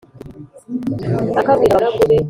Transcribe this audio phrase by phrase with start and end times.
[1.03, 2.15] Aherako abwira abagaragu be